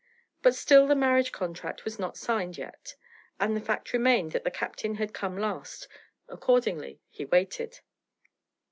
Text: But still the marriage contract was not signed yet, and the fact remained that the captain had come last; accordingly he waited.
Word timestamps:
But 0.41 0.55
still 0.55 0.87
the 0.87 0.95
marriage 0.95 1.31
contract 1.31 1.85
was 1.85 1.99
not 1.99 2.17
signed 2.17 2.57
yet, 2.57 2.95
and 3.39 3.55
the 3.55 3.61
fact 3.61 3.93
remained 3.93 4.31
that 4.31 4.43
the 4.43 4.49
captain 4.49 4.95
had 4.95 5.13
come 5.13 5.37
last; 5.37 5.87
accordingly 6.27 6.99
he 7.11 7.23
waited. 7.23 7.81